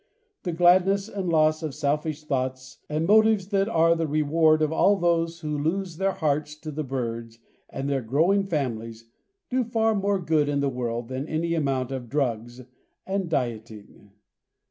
[0.41, 4.95] The gladness and loss of selfish thoughts and motives that are the reward of all
[4.97, 7.37] those who lose their hearts to the birds
[7.69, 9.05] and their growing families
[9.51, 12.61] do far more good in the world than any amount of drugs
[13.05, 14.13] and dieting.